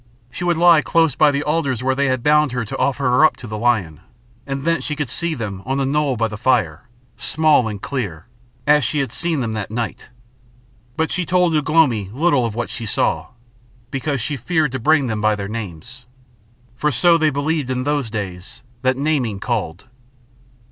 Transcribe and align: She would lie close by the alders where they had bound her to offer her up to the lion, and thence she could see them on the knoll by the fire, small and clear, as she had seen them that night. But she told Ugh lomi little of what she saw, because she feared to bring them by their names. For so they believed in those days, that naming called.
She 0.31 0.43
would 0.43 0.57
lie 0.57 0.81
close 0.81 1.13
by 1.13 1.29
the 1.29 1.43
alders 1.43 1.83
where 1.83 1.93
they 1.93 2.07
had 2.07 2.23
bound 2.23 2.53
her 2.53 2.65
to 2.65 2.77
offer 2.79 3.03
her 3.03 3.23
up 3.23 3.35
to 3.37 3.45
the 3.45 3.55
lion, 3.59 3.99
and 4.47 4.63
thence 4.63 4.83
she 4.83 4.95
could 4.95 5.11
see 5.11 5.35
them 5.35 5.61
on 5.63 5.77
the 5.77 5.85
knoll 5.85 6.17
by 6.17 6.27
the 6.27 6.39
fire, 6.39 6.89
small 7.17 7.67
and 7.67 7.79
clear, 7.79 8.25
as 8.65 8.83
she 8.83 8.97
had 8.97 9.11
seen 9.11 9.41
them 9.41 9.53
that 9.53 9.69
night. 9.69 10.09
But 10.97 11.11
she 11.11 11.23
told 11.23 11.55
Ugh 11.55 11.69
lomi 11.69 12.09
little 12.11 12.47
of 12.47 12.55
what 12.55 12.71
she 12.71 12.87
saw, 12.87 13.27
because 13.91 14.19
she 14.19 14.37
feared 14.37 14.71
to 14.71 14.79
bring 14.79 15.05
them 15.05 15.21
by 15.21 15.35
their 15.35 15.47
names. 15.47 16.05
For 16.75 16.91
so 16.91 17.19
they 17.19 17.29
believed 17.29 17.69
in 17.69 17.83
those 17.83 18.09
days, 18.09 18.63
that 18.81 18.97
naming 18.97 19.39
called. 19.39 19.85